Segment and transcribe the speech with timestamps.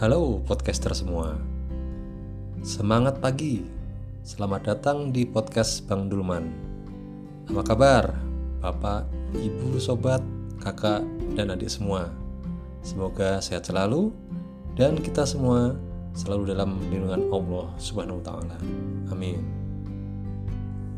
[0.00, 1.36] Halo podcaster semua.
[2.64, 3.60] Semangat pagi.
[4.24, 6.48] Selamat datang di podcast Bang Dulman.
[7.52, 8.16] Apa kabar?
[8.64, 9.04] Bapak,
[9.36, 10.24] Ibu, Sobat,
[10.64, 11.04] Kakak,
[11.36, 12.08] dan adik semua.
[12.80, 14.08] Semoga sehat selalu
[14.72, 15.76] Dan kita semua
[16.16, 18.56] selalu dalam lindungan Allah Subhanahu wa.
[19.12, 19.44] Amin.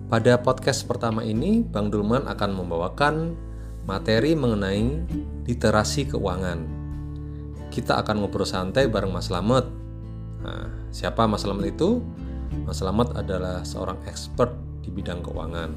[0.06, 3.34] Pada podcast pertama ini, Bang Dulman akan membawakan
[3.82, 5.02] materi mengenai
[5.50, 6.81] literasi keuangan
[7.72, 9.64] kita akan ngobrol santai bareng Mas Slamet.
[10.44, 12.04] Nah, siapa Mas Slamet itu?
[12.68, 14.52] Mas Slamet adalah seorang expert
[14.84, 15.72] di bidang keuangan.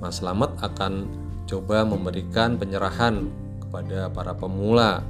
[0.00, 1.04] Mas Slamet akan
[1.44, 3.28] coba memberikan penyerahan
[3.60, 5.04] kepada para pemula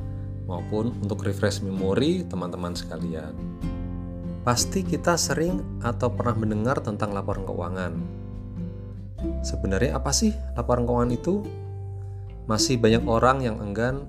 [0.50, 3.30] maupun untuk refresh memori teman-teman sekalian.
[4.42, 7.92] Pasti kita sering atau pernah mendengar tentang laporan keuangan.
[9.42, 11.46] Sebenarnya apa sih laporan keuangan itu?
[12.46, 14.06] Masih banyak orang yang enggan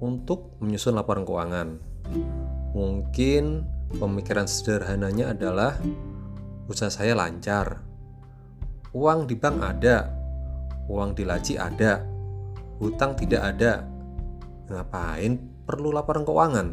[0.00, 1.76] untuk menyusun laporan keuangan.
[2.72, 3.44] Mungkin
[4.00, 5.76] pemikiran sederhananya adalah
[6.66, 7.84] usaha saya lancar.
[8.90, 10.10] Uang di bank ada,
[10.90, 12.02] uang di laci ada,
[12.82, 13.86] hutang tidak ada.
[14.66, 16.68] Ngapain perlu laporan keuangan?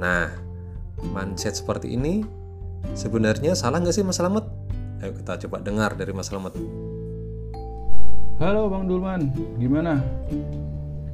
[0.00, 0.26] Nah,
[1.14, 2.24] mindset seperti ini
[2.98, 4.46] sebenarnya salah nggak sih Mas Slamet?
[5.04, 6.56] Ayo kita coba dengar dari Mas Slamet.
[8.42, 9.30] Halo Bang Dulman,
[9.62, 10.02] gimana?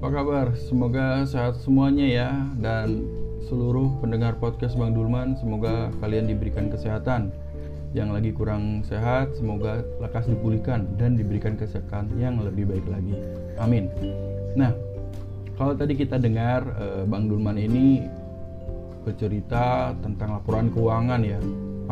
[0.01, 0.57] Apa kabar?
[0.57, 3.05] Semoga sehat semuanya ya dan
[3.45, 7.29] seluruh pendengar podcast Bang Dulman semoga kalian diberikan kesehatan.
[7.93, 13.13] Yang lagi kurang sehat semoga lekas dipulihkan dan diberikan kesehatan yang lebih baik lagi.
[13.61, 13.93] Amin.
[14.57, 14.73] Nah,
[15.61, 18.01] kalau tadi kita dengar eh, Bang Dulman ini
[19.05, 21.37] bercerita tentang laporan keuangan ya.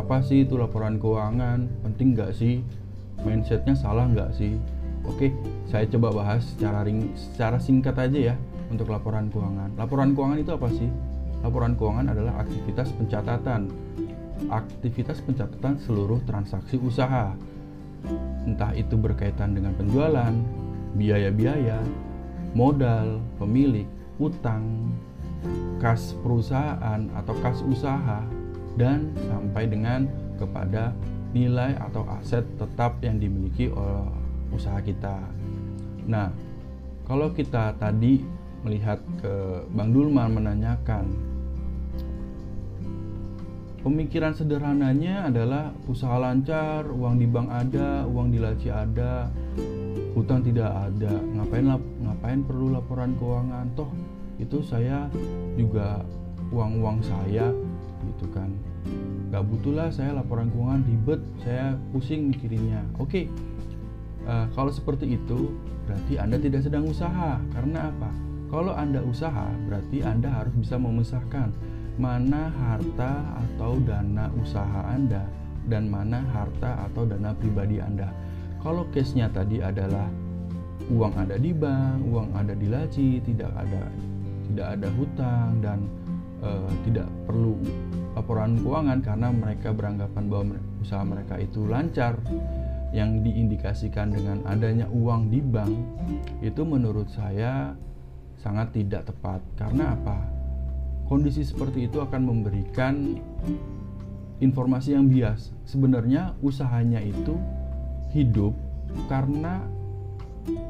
[0.01, 1.69] Apa sih itu laporan keuangan?
[1.85, 2.65] Penting nggak sih?
[3.21, 4.57] Mindsetnya salah nggak sih?
[5.09, 5.33] Oke,
[5.73, 8.37] saya coba bahas secara ring, secara singkat aja ya
[8.69, 9.73] untuk laporan keuangan.
[9.81, 10.89] Laporan keuangan itu apa sih?
[11.41, 13.73] Laporan keuangan adalah aktivitas pencatatan.
[14.53, 17.33] Aktivitas pencatatan seluruh transaksi usaha.
[18.47, 20.31] Entah itu berkaitan dengan penjualan,
[20.95, 21.81] biaya-biaya,
[22.55, 23.89] modal, pemilik,
[24.21, 24.93] utang,
[25.79, 28.23] kas perusahaan atau kas usaha
[28.79, 30.07] dan sampai dengan
[30.39, 30.95] kepada
[31.35, 34.07] nilai atau aset tetap yang dimiliki oleh
[34.53, 35.21] usaha kita.
[36.09, 36.33] Nah,
[37.05, 38.25] kalau kita tadi
[38.65, 41.07] melihat ke Bang Dulman menanyakan
[43.89, 49.31] pemikiran sederhananya adalah usaha lancar, uang di bank ada, uang di laci ada,
[50.13, 51.15] hutang tidak ada.
[51.39, 53.67] Ngapain lap, ngapain perlu laporan keuangan?
[53.79, 53.89] Toh
[54.37, 55.09] itu saya
[55.57, 56.03] juga
[56.53, 57.49] uang-uang saya
[58.15, 58.51] gitu kan.
[59.29, 62.85] Gak butuhlah saya laporan keuangan ribet, saya pusing mikirinnya.
[62.97, 63.29] Oke,
[64.29, 65.57] Uh, kalau seperti itu,
[65.89, 67.41] berarti Anda tidak sedang usaha.
[67.57, 68.13] Karena apa?
[68.53, 71.49] Kalau Anda usaha, berarti Anda harus bisa memisahkan
[71.99, 75.27] mana harta atau dana usaha Anda
[75.67, 78.13] dan mana harta atau dana pribadi Anda.
[78.61, 80.07] Kalau case-nya tadi adalah
[80.93, 83.83] uang ada di bank, uang ada di laci, tidak ada
[84.49, 85.79] tidak ada hutang dan
[86.41, 87.61] uh, tidak perlu
[88.17, 90.45] laporan keuangan karena mereka beranggapan bahwa
[90.81, 92.17] usaha mereka itu lancar
[92.93, 95.73] yang diindikasikan dengan adanya uang di bank
[96.41, 97.77] itu menurut saya
[98.41, 99.45] sangat tidak tepat.
[99.59, 100.19] Karena apa?
[101.09, 103.17] Kondisi seperti itu akan memberikan
[104.41, 105.53] informasi yang bias.
[105.69, 107.37] Sebenarnya usahanya itu
[108.13, 108.57] hidup
[109.09, 109.61] karena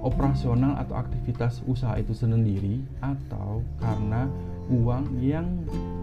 [0.03, 4.27] operasional atau aktivitas usaha itu sendiri atau karena
[4.69, 5.47] uang yang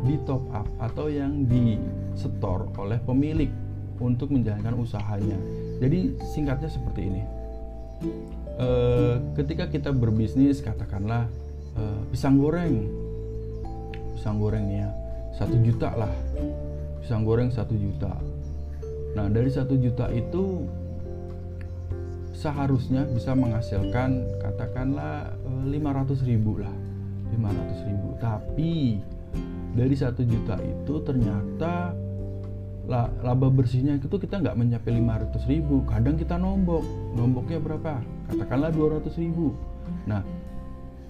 [0.08, 1.76] di top up atau yang di
[2.16, 3.52] setor oleh pemilik
[4.00, 5.65] untuk menjalankan usahanya.
[5.80, 7.24] Jadi singkatnya seperti ini.
[8.56, 8.70] E,
[9.36, 11.28] ketika kita berbisnis, katakanlah
[11.76, 12.88] e, pisang goreng,
[14.16, 14.92] pisang gorengnya
[15.36, 16.14] satu juta lah,
[17.04, 18.16] pisang goreng satu juta.
[19.16, 20.64] Nah dari satu juta itu
[22.36, 25.34] seharusnya bisa menghasilkan katakanlah
[25.66, 26.76] 500 e, ribu lah
[27.32, 29.00] 500 ribu tapi
[29.72, 31.96] dari satu juta itu ternyata
[32.88, 35.82] laba bersihnya itu kita nggak mencapai 500 ribu.
[35.90, 36.86] Kadang kita nombok.
[37.18, 38.02] Nomboknya berapa?
[38.30, 39.54] Katakanlah 200 ribu.
[40.06, 40.22] Nah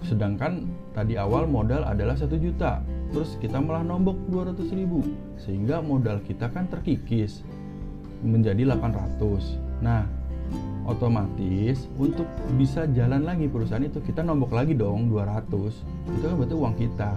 [0.04, 2.80] sedangkan tadi awal modal adalah satu juta.
[3.12, 5.04] Terus kita malah nombok 200 ribu.
[5.40, 7.44] Sehingga modal kita kan terkikis
[8.24, 10.08] menjadi 800 nah
[10.88, 12.24] otomatis untuk
[12.54, 15.52] bisa jalan lagi perusahaan itu kita nombok lagi dong 200
[16.16, 17.12] itu kan berarti uang kita.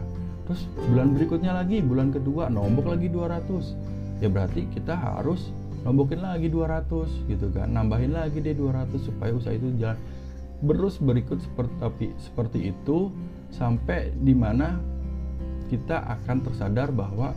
[0.50, 5.52] Terus bulan berikutnya lagi bulan kedua nombok lagi 200 ya berarti kita harus
[5.84, 7.72] nombokin lagi 200 gitu kan.
[7.72, 10.00] Nambahin lagi deh 200 supaya usaha itu jalan.
[10.60, 13.12] Berus berikut seperti seperti itu
[13.56, 14.76] sampai di mana
[15.72, 17.32] kita akan tersadar bahwa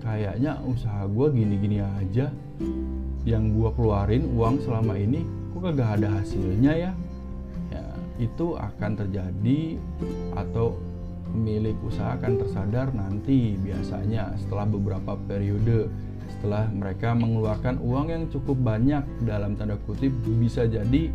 [0.00, 2.32] kayaknya usaha gue gini-gini aja.
[3.28, 5.20] Yang gue keluarin uang selama ini
[5.52, 6.92] kok kagak ada hasilnya ya?
[7.68, 7.84] Ya
[8.16, 9.76] itu akan terjadi
[10.32, 10.80] atau
[11.30, 15.88] pemilik usaha akan tersadar nanti biasanya setelah beberapa periode
[16.38, 21.10] setelah mereka mengeluarkan uang yang cukup banyak dalam tanda kutip bisa jadi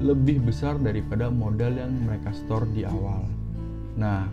[0.00, 3.20] lebih besar daripada modal yang mereka store di awal.
[4.00, 4.24] Nah,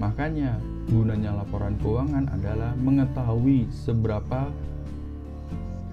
[0.00, 0.56] makanya
[0.88, 4.48] gunanya laporan keuangan adalah mengetahui seberapa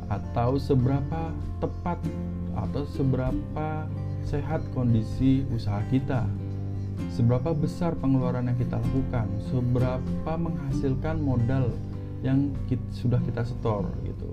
[0.07, 1.99] atau seberapa tepat
[2.55, 3.67] atau seberapa
[4.23, 6.23] sehat kondisi usaha kita
[7.13, 11.69] seberapa besar pengeluaran yang kita lakukan, seberapa menghasilkan modal
[12.25, 14.29] yang kita, sudah kita setor gitu.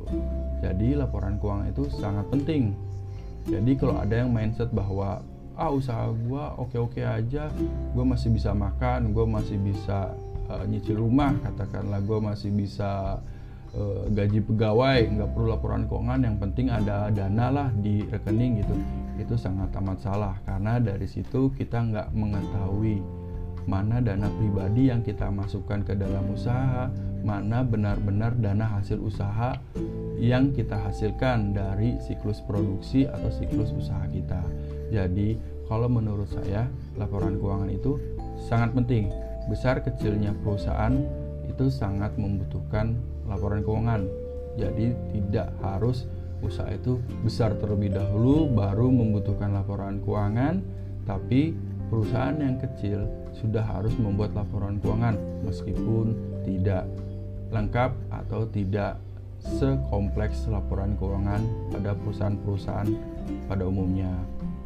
[0.64, 2.72] Jadi laporan keuangan itu sangat penting.
[3.44, 5.20] Jadi kalau ada yang mindset bahwa
[5.54, 7.52] ah usaha gue oke-oke aja,
[7.92, 10.16] gue masih bisa makan, gue masih bisa
[10.48, 13.20] uh, nyicil rumah, katakanlah gue masih bisa
[13.76, 19.03] uh, gaji pegawai, nggak perlu laporan keuangan, yang penting ada dana lah di rekening gitu
[19.18, 22.98] itu sangat amat salah karena dari situ kita nggak mengetahui
[23.64, 26.92] mana dana pribadi yang kita masukkan ke dalam usaha,
[27.24, 29.56] mana benar-benar dana hasil usaha
[30.20, 34.40] yang kita hasilkan dari siklus produksi atau siklus usaha kita.
[34.92, 36.68] Jadi, kalau menurut saya,
[37.00, 37.96] laporan keuangan itu
[38.36, 39.08] sangat penting.
[39.48, 41.00] Besar kecilnya perusahaan
[41.48, 44.04] itu sangat membutuhkan laporan keuangan.
[44.60, 46.04] Jadi, tidak harus
[46.44, 50.60] usaha itu besar terlebih dahulu baru membutuhkan laporan keuangan
[51.08, 51.56] tapi
[51.88, 56.84] perusahaan yang kecil sudah harus membuat laporan keuangan meskipun tidak
[57.52, 59.00] lengkap atau tidak
[59.40, 62.88] sekompleks laporan keuangan pada perusahaan-perusahaan
[63.48, 64.10] pada umumnya.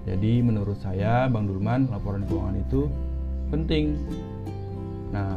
[0.06, 2.88] Jadi menurut saya Bang Dulman laporan keuangan itu
[3.52, 3.98] penting.
[5.12, 5.36] Nah,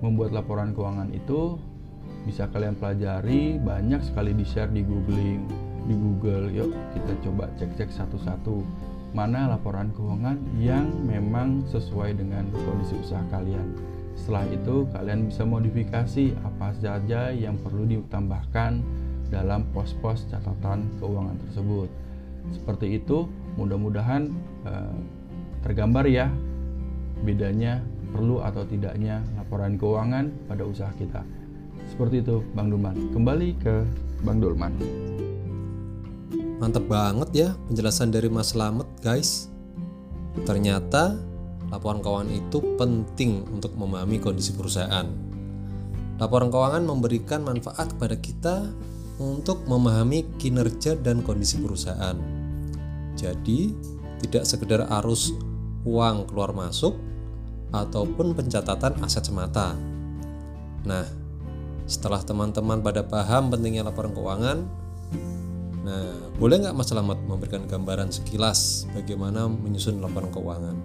[0.00, 1.60] membuat laporan keuangan itu
[2.24, 5.44] bisa kalian pelajari banyak sekali di share di googling
[5.88, 6.52] di Google.
[6.52, 8.62] Yuk kita coba cek-cek satu-satu.
[9.10, 13.74] Mana laporan keuangan yang memang sesuai dengan kondisi usaha kalian?
[14.14, 18.78] Setelah itu kalian bisa modifikasi apa saja yang perlu ditambahkan
[19.30, 21.88] dalam pos-pos catatan keuangan tersebut.
[22.54, 23.26] Seperti itu
[23.58, 24.30] mudah-mudahan
[24.66, 24.98] eh,
[25.66, 26.30] tergambar ya
[27.26, 31.22] bedanya perlu atau tidaknya laporan keuangan pada usaha kita.
[31.90, 33.10] Seperti itu Bang Dulman.
[33.10, 33.82] Kembali ke
[34.22, 34.72] Bang Dulman.
[36.62, 39.50] Mantap banget ya penjelasan dari Mas Slamet guys.
[40.46, 41.18] Ternyata
[41.72, 45.08] laporan keuangan itu penting untuk memahami kondisi perusahaan.
[46.20, 48.56] Laporan keuangan memberikan manfaat kepada kita
[49.20, 52.16] untuk memahami kinerja dan kondisi perusahaan.
[53.16, 53.72] Jadi,
[54.20, 55.32] tidak sekedar arus
[55.88, 56.96] uang keluar masuk
[57.72, 59.72] ataupun pencatatan aset semata.
[60.84, 61.04] Nah,
[61.90, 64.62] setelah teman-teman pada paham pentingnya laporan keuangan,
[65.82, 66.06] nah
[66.38, 70.78] boleh nggak Mas Selamat memberikan gambaran sekilas bagaimana menyusun laporan keuangan?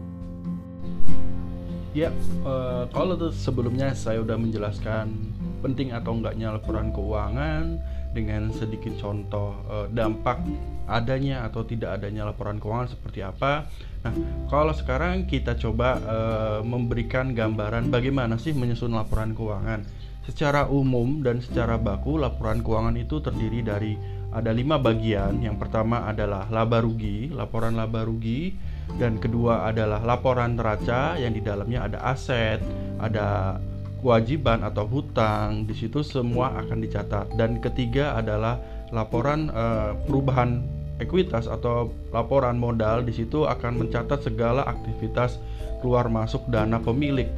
[1.94, 2.10] Ya,
[2.42, 5.13] uh, kalau sebelumnya saya udah menjelaskan
[5.62, 7.80] penting atau enggaknya laporan keuangan
[8.12, 10.42] dengan sedikit contoh uh, dampak
[10.90, 13.69] adanya atau tidak adanya laporan keuangan seperti apa.
[14.01, 14.13] Nah,
[14.50, 19.86] kalau sekarang kita coba uh, memberikan gambaran bagaimana sih menyusun laporan keuangan.
[20.25, 23.94] Secara umum dan secara baku, laporan keuangan itu terdiri dari
[24.34, 25.38] ada lima bagian.
[25.38, 28.58] Yang pertama adalah laba rugi, laporan laba rugi,
[28.98, 32.58] dan kedua adalah laporan neraca yang di dalamnya ada aset,
[32.98, 33.62] ada
[34.01, 35.70] kewajiban atau hutang.
[35.70, 37.38] Di situ semua akan dicatat.
[37.38, 38.58] Dan ketiga adalah
[38.89, 40.65] laporan uh, perubahan
[40.98, 43.05] ekuitas atau laporan modal.
[43.05, 45.38] Di situ akan mencatat segala aktivitas
[45.86, 47.29] keluar masuk dana pemilik.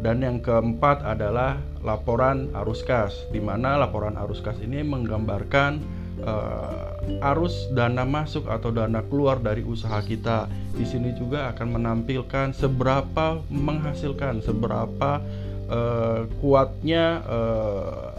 [0.00, 5.80] Dan yang keempat adalah laporan arus kas, di mana laporan arus kas ini menggambarkan
[6.24, 10.48] uh, arus dana masuk atau dana keluar dari usaha kita.
[10.72, 15.20] Di sini juga akan menampilkan seberapa menghasilkan, seberapa
[15.68, 18.16] uh, kuatnya uh,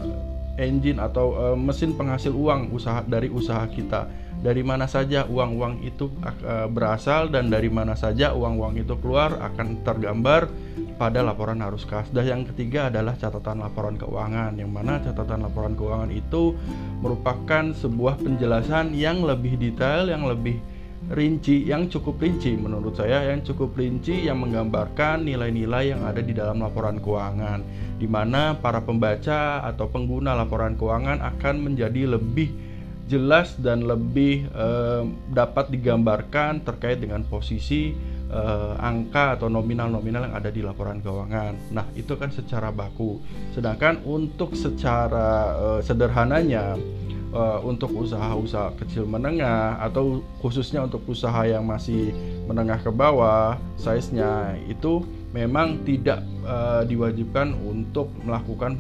[0.62, 4.06] engine atau uh, mesin penghasil uang usaha dari usaha kita
[4.42, 9.86] dari mana saja uang-uang itu uh, berasal dan dari mana saja uang-uang itu keluar akan
[9.86, 10.50] tergambar
[10.98, 12.10] pada laporan arus kas.
[12.10, 16.58] Dan yang ketiga adalah catatan laporan keuangan, yang mana catatan laporan keuangan itu
[17.06, 20.58] merupakan sebuah penjelasan yang lebih detail, yang lebih
[21.10, 26.34] rinci, yang cukup rinci menurut saya, yang cukup rinci yang menggambarkan nilai-nilai yang ada di
[26.34, 27.62] dalam laporan keuangan,
[27.98, 32.71] di mana para pembaca atau pengguna laporan keuangan akan menjadi lebih
[33.10, 35.04] jelas dan lebih eh,
[35.34, 37.94] dapat digambarkan terkait dengan posisi
[38.32, 41.76] uh, angka atau nominal-nominal yang ada di laporan keuangan.
[41.76, 43.20] Nah, itu kan secara baku.
[43.52, 46.80] Sedangkan untuk secara uh, sederhananya
[47.36, 52.16] uh, untuk usaha-usaha kecil menengah atau khususnya untuk usaha yang masih
[52.48, 58.80] menengah ke bawah, size-nya itu memang tidak uh, diwajibkan untuk melakukan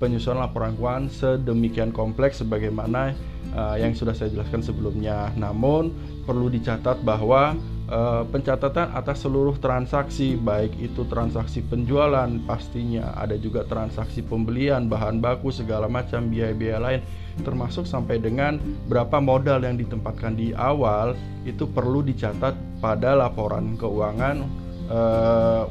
[0.00, 3.12] penyusunan laporan keuangan sedemikian kompleks sebagaimana
[3.54, 5.30] uh, yang sudah saya jelaskan sebelumnya.
[5.34, 5.92] Namun
[6.24, 7.58] perlu dicatat bahwa
[7.90, 15.18] uh, pencatatan atas seluruh transaksi baik itu transaksi penjualan pastinya ada juga transaksi pembelian bahan
[15.18, 17.00] baku segala macam biaya-biaya lain
[17.42, 24.46] termasuk sampai dengan berapa modal yang ditempatkan di awal itu perlu dicatat pada laporan keuangan
[24.88, 25.64] uh,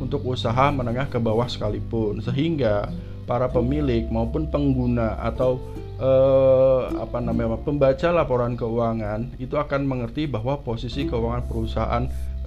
[0.00, 2.90] untuk usaha menengah ke bawah sekalipun sehingga
[3.26, 5.58] para pemilik maupun pengguna atau
[6.00, 12.04] eh, apa namanya pembaca laporan keuangan itu akan mengerti bahwa posisi keuangan perusahaan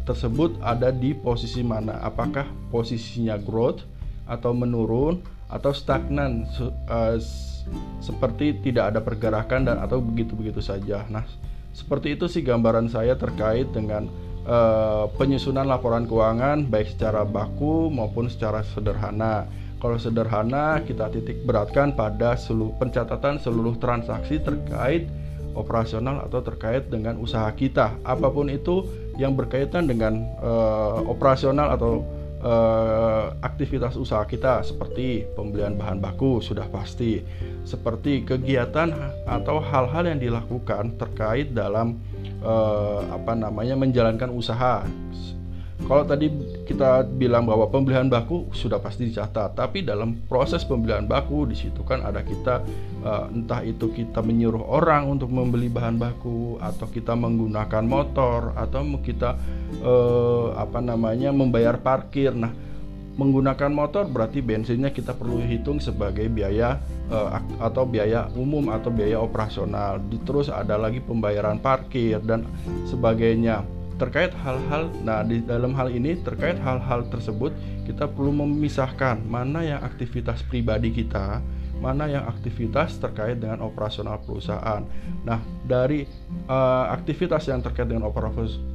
[0.09, 3.85] tersebut ada di posisi mana apakah posisinya growth
[4.25, 6.45] atau menurun atau stagnan
[6.89, 7.17] uh,
[8.01, 11.05] seperti tidak ada pergerakan dan atau begitu-begitu saja.
[11.09, 11.25] Nah,
[11.73, 14.05] seperti itu sih gambaran saya terkait dengan
[14.45, 19.49] uh, penyusunan laporan keuangan baik secara baku maupun secara sederhana.
[19.79, 25.07] Kalau sederhana kita titik beratkan pada seluruh pencatatan seluruh transaksi terkait
[25.55, 27.95] operasional atau terkait dengan usaha kita.
[28.03, 28.83] Apa pun itu
[29.15, 32.03] yang berkaitan dengan uh, operasional atau
[32.43, 37.23] uh, aktivitas usaha kita seperti pembelian bahan baku sudah pasti,
[37.63, 38.91] seperti kegiatan
[39.27, 41.99] atau hal-hal yang dilakukan terkait dalam
[42.43, 44.83] uh, apa namanya menjalankan usaha
[45.87, 46.27] kalau tadi
[46.69, 51.81] kita bilang bahwa pembelian baku sudah pasti dicatat, tapi dalam proses pembelian baku di situ
[51.81, 52.61] kan ada kita
[53.01, 58.85] uh, entah itu kita menyuruh orang untuk membeli bahan baku atau kita menggunakan motor atau
[59.01, 59.33] kita
[59.81, 62.37] uh, apa namanya membayar parkir.
[62.37, 62.53] Nah,
[63.17, 66.77] menggunakan motor berarti bensinnya kita perlu hitung sebagai biaya
[67.09, 69.97] uh, atau biaya umum atau biaya operasional.
[70.21, 72.45] Terus ada lagi pembayaran parkir dan
[72.85, 77.51] sebagainya terkait hal-hal nah di dalam hal ini terkait hal-hal tersebut
[77.83, 81.43] kita perlu memisahkan mana yang aktivitas pribadi kita
[81.79, 84.83] mana yang aktivitas terkait dengan operasional perusahaan.
[85.23, 86.03] Nah, dari
[86.51, 88.11] uh, aktivitas yang terkait dengan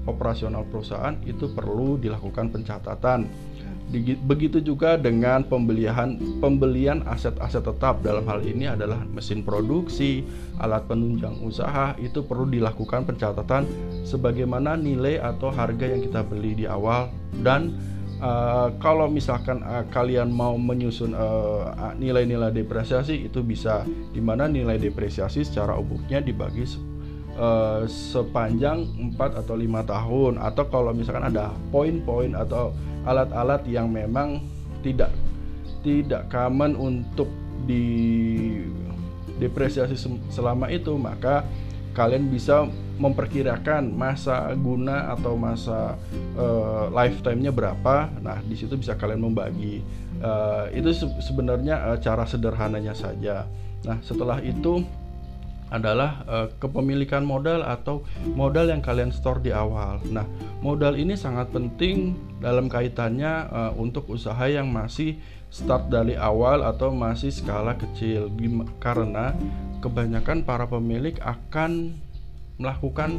[0.08, 3.28] operasional perusahaan itu perlu dilakukan pencatatan
[4.26, 8.02] Begitu juga dengan pembelian pembelian aset-aset tetap.
[8.02, 10.26] Dalam hal ini adalah mesin produksi,
[10.58, 13.68] alat penunjang usaha itu perlu dilakukan pencatatan
[14.02, 17.12] sebagaimana nilai atau harga yang kita beli di awal.
[17.38, 17.78] Dan
[18.18, 23.86] uh, kalau misalkan uh, kalian mau menyusun uh, nilai-nilai depresiasi itu bisa.
[24.10, 26.66] Di mana nilai depresiasi secara umumnya dibagi
[27.34, 28.86] Uh, sepanjang
[29.18, 32.70] 4 atau lima tahun atau kalau misalkan ada poin-poin atau
[33.02, 34.38] alat-alat yang memang
[34.86, 35.10] tidak
[35.82, 37.26] tidak common untuk
[37.66, 38.62] di
[39.42, 39.98] depresiasi
[40.30, 41.42] selama itu maka
[41.94, 42.66] kalian bisa
[42.98, 45.94] memperkirakan masa guna atau masa
[46.34, 48.10] uh, lifetime-nya berapa.
[48.22, 49.82] Nah, di situ bisa kalian membagi.
[50.18, 53.46] Uh, itu se sebenarnya uh, cara sederhananya saja.
[53.86, 54.82] Nah, setelah itu
[55.74, 58.06] adalah uh, kepemilikan modal atau
[58.38, 59.98] modal yang kalian store di awal.
[60.06, 60.22] Nah,
[60.62, 65.18] modal ini sangat penting dalam kaitannya uh, untuk usaha yang masih
[65.50, 68.30] start dari awal atau masih skala kecil
[68.78, 69.34] karena
[69.82, 71.94] kebanyakan para pemilik akan
[72.58, 73.18] melakukan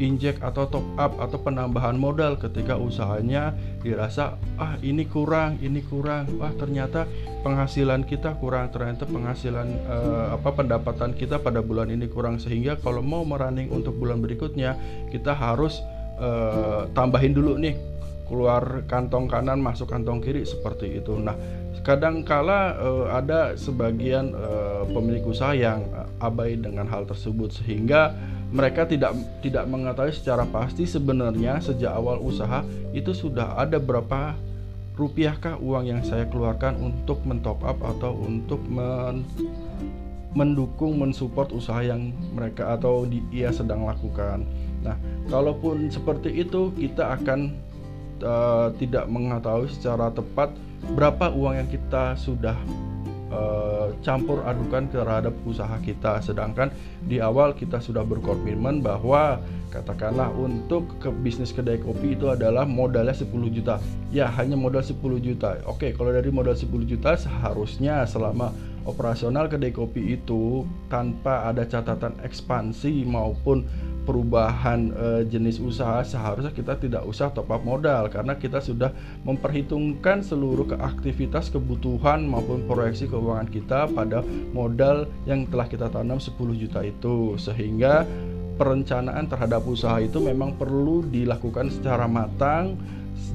[0.00, 3.52] injek atau top up atau penambahan modal ketika usahanya
[3.84, 6.26] dirasa ah ini kurang ini kurang.
[6.40, 7.04] Wah ternyata
[7.44, 12.40] penghasilan kita kurang ternyata penghasilan uh, apa pendapatan kita pada bulan ini kurang.
[12.40, 14.74] Sehingga kalau mau merunning untuk bulan berikutnya
[15.12, 15.84] kita harus
[16.16, 17.76] uh, tambahin dulu nih
[18.24, 21.18] keluar kantong kanan masuk kantong kiri seperti itu.
[21.18, 21.34] Nah,
[21.82, 25.82] kadangkala uh, ada sebagian uh, pemilik usaha yang
[26.22, 27.50] abai dengan hal tersebut.
[27.50, 28.14] Sehingga
[28.50, 34.34] mereka tidak tidak mengetahui secara pasti sebenarnya sejak awal usaha itu sudah ada berapa
[34.98, 39.24] rupiahkah uang yang saya keluarkan untuk mentop up atau untuk men,
[40.36, 44.44] mendukung mensupport usaha yang mereka atau di, ia sedang lakukan.
[44.84, 44.94] Nah,
[45.32, 47.56] kalaupun seperti itu kita akan
[48.22, 50.52] uh, tidak mengetahui secara tepat
[50.94, 52.56] berapa uang yang kita sudah
[53.30, 56.20] uh, campur adukan terhadap usaha kita.
[56.20, 56.70] Sedangkan
[57.06, 63.14] di awal kita sudah berkomitmen bahwa katakanlah untuk ke bisnis kedai kopi itu adalah modalnya
[63.14, 63.78] 10 juta.
[64.10, 65.62] Ya hanya modal 10 juta.
[65.66, 68.50] Oke kalau dari modal 10 juta seharusnya selama
[68.88, 73.64] operasional kedai kopi itu tanpa ada catatan ekspansi maupun
[74.08, 78.08] perubahan uh, jenis usaha seharusnya kita tidak usah top up modal.
[78.08, 78.92] Karena kita sudah
[79.24, 86.36] memperhitungkan seluruh keaktivitas kebutuhan maupun proyeksi keuangan kita pada modal yang telah kita tanam 10
[86.56, 87.36] juta itu.
[87.36, 88.08] Sehingga
[88.60, 92.76] perencanaan terhadap usaha itu memang perlu dilakukan secara matang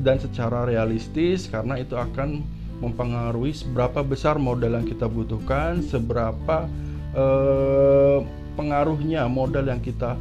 [0.06, 2.46] dan secara realistis karena itu akan
[2.78, 6.68] mempengaruhi seberapa besar modal yang kita butuhkan, seberapa
[7.16, 8.20] eh,
[8.54, 10.14] pengaruhnya modal yang kita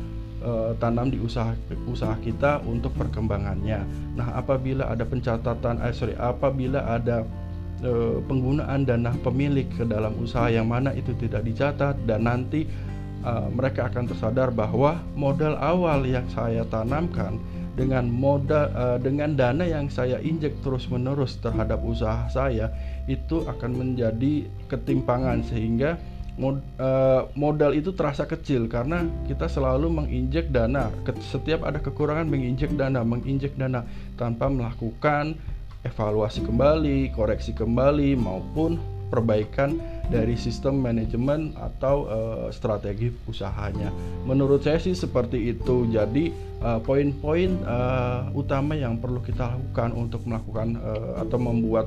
[0.44, 1.56] uh, tanam di usaha
[1.88, 3.82] usaha kita untuk perkembangannya.
[4.14, 7.24] Nah, apabila ada pencatatan, eh, sorry, apabila ada
[7.82, 12.68] uh, penggunaan dana pemilik ke dalam usaha yang mana itu tidak dicatat dan nanti
[13.24, 17.40] uh, mereka akan tersadar bahwa modal awal yang saya tanamkan
[17.74, 18.70] dengan modal
[19.02, 22.70] dengan dana yang saya injek terus-menerus terhadap usaha saya
[23.10, 25.98] itu akan menjadi ketimpangan sehingga
[26.34, 30.90] mod, uh, modal itu terasa kecil karena kita selalu menginjek dana.
[31.22, 33.86] Setiap ada kekurangan menginjek dana, menginjek dana
[34.18, 35.38] tanpa melakukan
[35.86, 38.80] evaluasi kembali, koreksi kembali maupun
[39.12, 39.78] perbaikan
[40.10, 43.94] dari sistem manajemen atau uh, strategi usahanya.
[44.26, 45.86] Menurut saya sih seperti itu.
[45.86, 51.86] Jadi uh, poin-poin uh, utama yang perlu kita lakukan untuk melakukan uh, atau membuat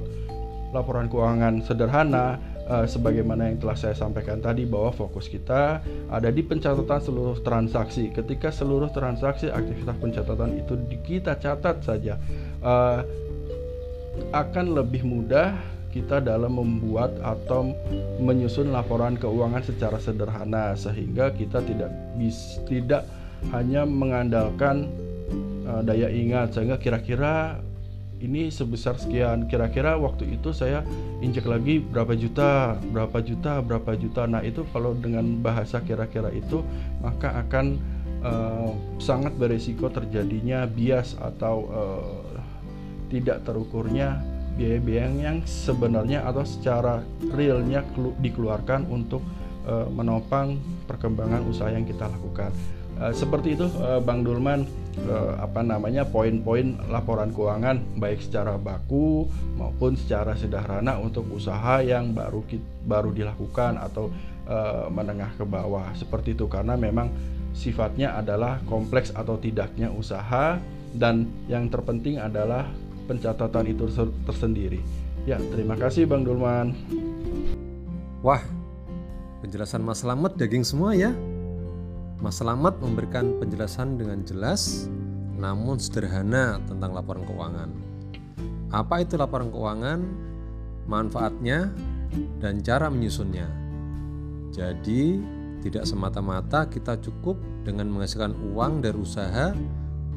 [0.72, 5.82] laporan keuangan sederhana uh, sebagaimana yang telah saya sampaikan tadi bahwa fokus kita
[6.12, 8.12] ada di pencatatan seluruh transaksi.
[8.12, 12.20] Ketika seluruh transaksi aktivitas pencatatan itu kita catat saja
[12.62, 13.02] uh,
[14.36, 15.56] akan lebih mudah
[15.94, 17.74] kita dalam membuat atau
[18.22, 23.08] menyusun laporan keuangan secara sederhana sehingga kita tidak bis tidak
[23.50, 24.92] hanya mengandalkan
[25.66, 27.62] uh, daya ingat sehingga kira-kira
[28.22, 29.46] ini sebesar sekian.
[29.46, 30.82] Kira-kira waktu itu saya
[31.22, 34.26] injek lagi berapa juta berapa juta berapa juta.
[34.26, 36.66] Nah itu kalau dengan bahasa kira-kira itu
[37.02, 37.78] maka akan
[38.26, 42.26] uh, sangat beresiko terjadinya bias atau uh,
[43.08, 44.20] tidak terukurnya
[44.58, 47.86] biaya-biaya yang sebenarnya atau secara realnya
[48.20, 49.22] dikeluarkan untuk
[49.70, 50.58] uh, menopang
[50.90, 52.50] perkembangan usaha yang kita lakukan.
[52.98, 54.66] Uh, seperti itu uh, Bang Dulman
[55.38, 62.44] apa namanya poin-poin laporan keuangan baik secara baku maupun secara sederhana untuk usaha yang baru
[62.84, 64.10] baru dilakukan atau
[64.50, 67.14] uh, menengah ke bawah seperti itu karena memang
[67.54, 70.60] sifatnya adalah kompleks atau tidaknya usaha
[70.98, 72.68] dan yang terpenting adalah
[73.08, 73.88] pencatatan itu
[74.28, 74.82] tersendiri.
[75.24, 76.76] Ya, terima kasih Bang Dulman.
[78.24, 78.44] Wah,
[79.44, 81.12] penjelasan Mas Slamet daging semua ya.
[82.18, 84.90] Mas Slamet memberikan penjelasan dengan jelas
[85.38, 87.70] namun sederhana tentang laporan keuangan.
[88.74, 90.02] Apa itu laporan keuangan,
[90.90, 91.72] manfaatnya,
[92.42, 93.46] dan cara menyusunnya.
[94.50, 95.22] Jadi,
[95.62, 99.54] tidak semata-mata kita cukup dengan menghasilkan uang dari usaha,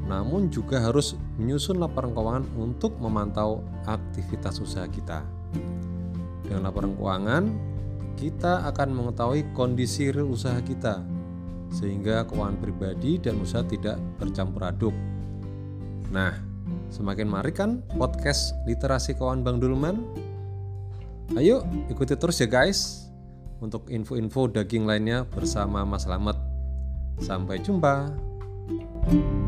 [0.09, 5.21] namun juga harus menyusun laporan keuangan untuk memantau aktivitas usaha kita.
[6.49, 7.45] Dengan laporan keuangan,
[8.17, 11.05] kita akan mengetahui kondisi real usaha kita,
[11.71, 14.95] sehingga keuangan pribadi dan usaha tidak bercampur aduk.
[16.11, 16.35] Nah,
[16.91, 20.03] semakin mari kan podcast literasi keuangan Bang Dulman.
[21.39, 23.07] Ayo ikuti terus ya guys
[23.63, 26.37] untuk info-info daging lainnya bersama Mas Lamet.
[27.23, 28.11] Sampai jumpa.
[29.11, 29.40] thank you